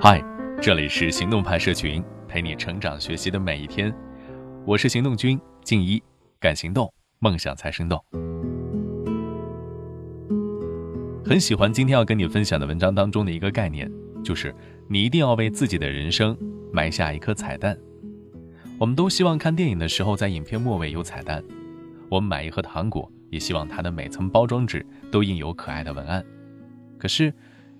[0.00, 0.22] 嗨，
[0.60, 3.92] 这里是行动派社群，陪你成长学习的每一天。
[4.64, 6.00] 我是行动君静一，
[6.38, 8.00] 敢行动，梦想才生动。
[11.24, 13.90] 很喜欢今天要跟你分享的文章当中的一个概念，
[14.22, 14.54] 就是
[14.88, 16.38] 你一定要为自己的人生
[16.72, 17.76] 埋下一颗彩蛋。
[18.78, 21.42] 我们都希望看电影的时候，在影片末尾有彩蛋；
[22.08, 26.24] 我们买一盒糖果，也希望它的每层包装纸都印有可爱的文案。
[26.98, 27.34] 可是，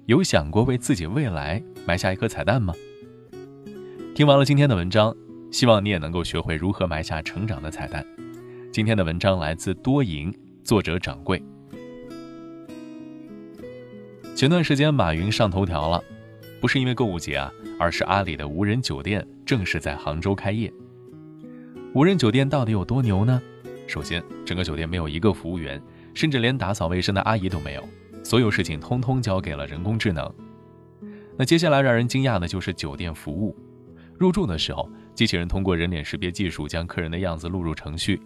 [0.07, 2.75] 有想过为自己未来埋下一颗彩蛋吗？
[4.17, 5.15] 听完了今天的文章，
[5.53, 8.05] 希望你也能够学会如何埋下成长的彩蛋。
[8.73, 11.41] 今天的文章来自多赢，作者掌柜。
[14.35, 16.03] 前段时间马云上头条了，
[16.61, 20.73] 不是因为购物节啊，而是阿里的无人酒店正式在杭州开业。
[21.95, 23.41] 无人酒店到底有多牛呢？
[23.87, 25.81] 首先，整个酒店没有一个服务员，
[26.13, 27.89] 甚至连打扫卫生的阿姨都没有。
[28.23, 30.33] 所有事情通通交给了人工智能。
[31.37, 33.57] 那接下来让人惊讶的就是酒店服务。
[34.19, 38.21] 入住的时候，机器人通过人脸识别技术将客人的样子录入程序。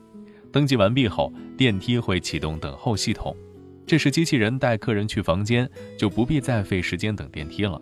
[0.52, 3.34] 登记完毕后，电梯会启动等候系统。
[3.86, 7.80] 这时，机器人带客人去房间，就不必再费时间等电梯了。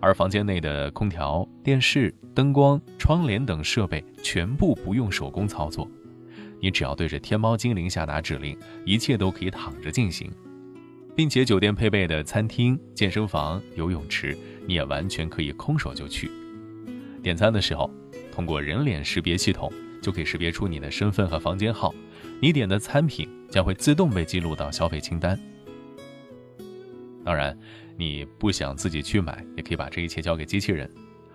[0.00, 5.86] 而房间内的空调、电视、灯光、窗帘等设备全部不用手工操作，
[6.58, 10.32] 你只要对着天猫精灵下达指令，一切都可以躺着进行。
[11.14, 16.30] 并且酒店配备的餐厅、健身房、游泳池，你也完全可以空手就去。
[17.22, 17.90] 点餐的时候，
[18.32, 21.94] 通过人脸识别系统，就可以识别出你的身份和房间号，
[22.40, 25.38] 你点的餐品将会自动被记录到消费清单。
[27.22, 27.56] 当然，
[27.98, 30.90] 你不想自己去买，也可以把这一切交给机器人。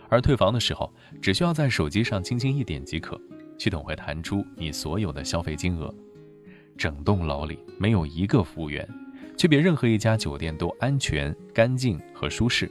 [0.09, 3.19] 而退房的时候，只需要在手机上轻轻一点即可，
[3.59, 5.93] 系统会弹出你所有的消费金额。
[6.75, 8.87] 整栋楼里没有一个服务员。
[9.37, 12.69] 却比任何一家酒店都安全、干净和舒适。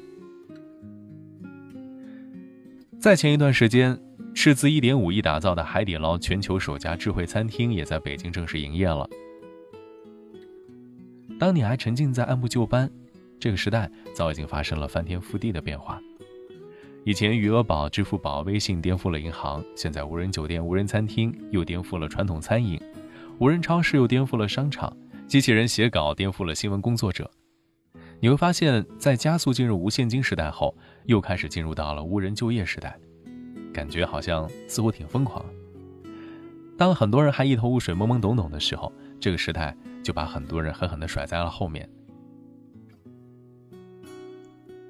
[2.98, 3.98] 在前一段时间，
[4.34, 9.08] 斥资一点五亿打造的海底捞全球首家智慧餐厅也在北京正式营业了。
[11.38, 12.90] 当你还沉浸在按部就班，
[13.38, 16.00] 这个时代早已经发生了翻天覆地的变化。
[17.04, 22.80] 以前余额宝、支付宝、微信颠覆了银行，现在无人酒店、无人餐厅又颠覆了传统餐饮，
[23.38, 24.96] 无人超市又颠覆了商场。
[25.26, 27.28] 机器人写稿颠覆了新闻工作者，
[28.20, 30.76] 你会发现在加速进入无现金时代后，
[31.06, 32.96] 又开始进入到了无人就业时代，
[33.72, 35.44] 感觉好像似乎挺疯狂。
[36.76, 41.88] 当很多人还一头雾水、懵懵懂懂的时候，这个时代就把很多人狠狠地甩在了后面。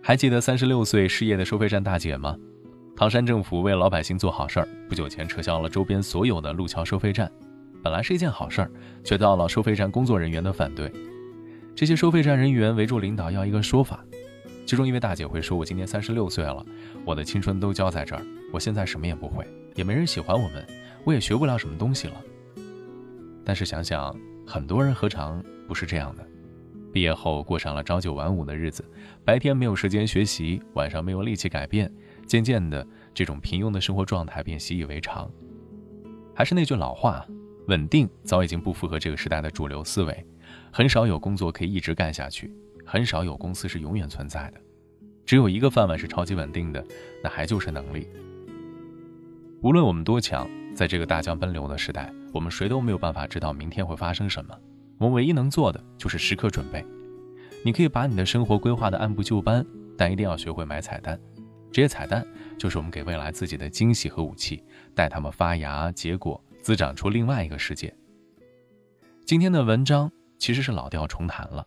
[0.03, 2.37] 还记得三十六岁失业的收费站大姐吗？
[2.97, 7.31] 唐山政府为老百姓做好事儿，不久前撤销了周边所有的路桥收费站。
[7.85, 8.71] 本来是一件好事儿，
[9.05, 10.91] 却遭到收费站工作人员的反对。
[11.77, 14.03] 这些收费站人员围住领导要一个说法。
[14.65, 16.65] 其中一位大姐会说：“我今年三十六岁了，
[17.05, 20.67] 我的青春都交在这儿，我现在什么也不会，也没人喜欢我们，
[21.05, 22.15] 我也学不了什么东西了。”
[23.45, 26.27] 但是想想，很多人何尝不是这样的？
[26.91, 28.83] 毕业后过上了朝九晚五的日子，
[29.27, 31.93] 白天没有时间学习，晚上没有力气改变，
[32.27, 35.31] 渐渐的，这种平庸的生活状态便习以为常。
[36.35, 37.27] 还是那句老话。
[37.67, 40.27] 稳定早已经不符合这个时代的主流思维，
[40.71, 42.55] 很少有工作可以一直干下去，
[42.85, 44.61] 很少有公司是永远存在的，
[45.25, 46.85] 只有一个饭碗是超级稳定的，
[47.23, 48.07] 那还就是能力。
[49.63, 54.55] 无论我们多强，在这个大江奔流的时代，我们谁都没有办法知道明天会发生什么，
[54.99, 56.85] 我们唯一能做的就是时刻准备。
[57.65, 59.65] 你可以把你的生活规划的按部就班，
[59.97, 61.19] 但一定要学会买彩蛋，
[61.73, 62.27] 这些彩蛋
[62.59, 64.63] 就是我们给未来自己的惊喜和武器，
[64.95, 66.39] 待它们发芽结果。
[66.65, 67.95] 滋长出另外一个世界。
[69.27, 71.63] 今天的文章其实是老调重弹了，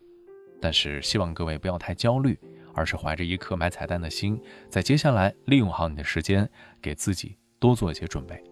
[0.59, 2.35] 但是希望各位不要太焦虑，
[2.73, 4.41] 而是怀着一颗买彩蛋的心，
[4.71, 6.49] 在接下来利用好你的时间，
[6.81, 8.43] 给自己多做一些准备。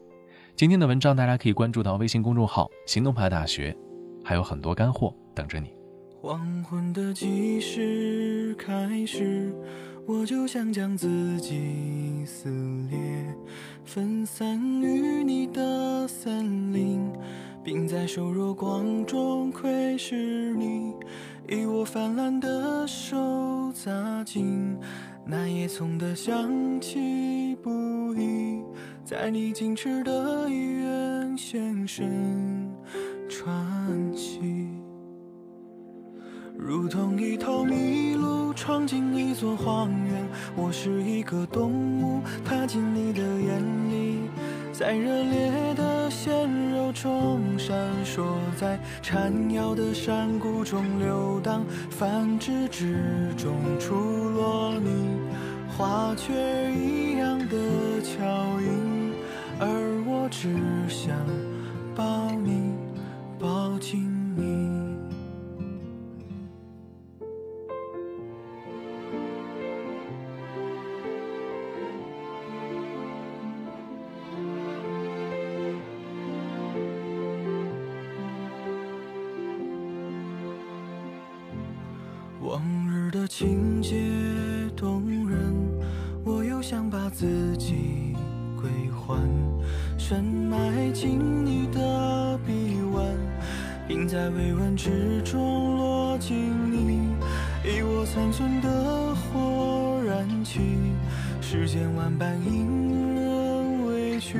[0.56, 3.75] 今天的文章大家可以关注到微信公众号“行动派大学”，
[4.23, 5.73] 还有很多干货等着你。
[6.22, 7.16] 黄昏的
[7.59, 9.51] 时开始。
[10.07, 12.48] 我就想将自己撕
[12.85, 12.85] 裂，
[13.86, 17.00] 分散于你的森林，
[17.64, 20.92] 并在瘦弱光中窥视你，
[21.48, 24.76] 以我泛滥的手扎进
[25.24, 28.60] 那叶葱的香气不已，
[29.06, 32.70] 在你矜持的医院现身
[33.30, 34.68] 传奇，
[36.58, 38.05] 如同一头麋鹿。
[38.65, 44.21] 闯进一座荒原，我是一个动物，踏进你的眼里，
[44.73, 48.23] 在热烈的鲜肉中闪烁，
[48.57, 53.94] 在缠绕的山谷中游荡，繁殖之中出
[54.31, 55.19] 落你
[55.77, 56.33] 花雀
[56.73, 57.56] 一样的
[58.01, 58.25] 巧
[58.62, 59.13] 音，
[59.59, 59.67] 而
[60.07, 60.50] 我只
[60.89, 61.15] 想
[61.95, 62.73] 抱你，
[63.38, 64.12] 抱紧
[82.45, 83.95] 往日的情节
[84.75, 85.39] 动人，
[86.24, 88.15] 我又想把自己
[88.56, 89.19] 归还，
[89.97, 93.03] 深埋进你的臂弯，
[93.88, 96.38] 并在微温之中落进
[96.71, 97.09] 你，
[97.63, 100.59] 以我残存的火燃起，
[101.41, 104.38] 世间万般隐忍委屈，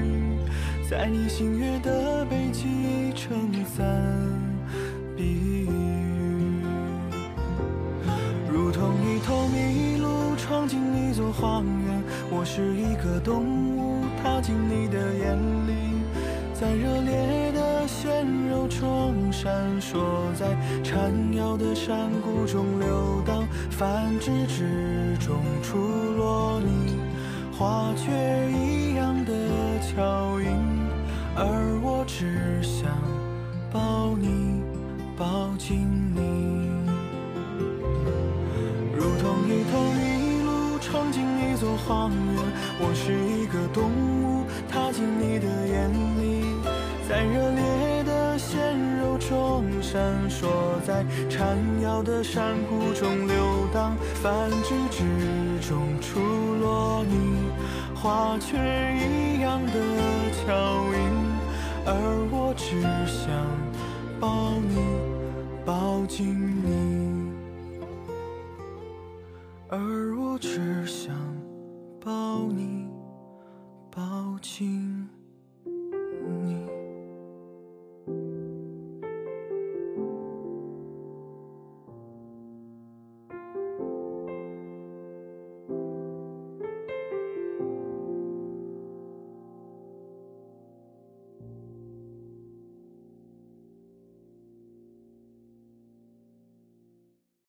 [0.88, 3.84] 在你星月的背脊撑伞
[5.18, 6.05] 避雨。
[10.66, 16.02] 闯进一座荒原，我是一个动物踏进你的眼里，
[16.56, 20.00] 在热烈的鲜肉中闪烁，
[20.34, 25.78] 在缠绕的山谷中流荡，繁殖之中出
[26.18, 26.96] 落你，
[27.56, 28.12] 花雀
[28.50, 29.32] 一样的
[29.82, 30.50] 巧音，
[31.36, 32.90] 而我只想
[33.72, 34.64] 抱你，
[35.16, 36.55] 抱紧你。
[41.86, 42.44] 荒原，
[42.80, 45.90] 我是一个动物踏进你的眼
[46.20, 46.46] 里，
[47.08, 50.48] 在热烈的鲜肉中闪烁，
[50.86, 56.20] 在缠绕的山谷中流荡，繁殖之中出
[56.62, 57.50] 落你，
[57.96, 58.58] 花雀
[58.98, 59.74] 一样的
[60.32, 60.54] 巧
[60.94, 61.00] 音，
[61.86, 61.90] 而
[62.32, 63.30] 我只想
[64.20, 64.78] 抱你，
[65.66, 67.26] 抱紧你。
[69.68, 69.80] 而
[70.18, 71.14] 我只想
[72.06, 72.88] 抱你，
[73.90, 75.15] 抱紧。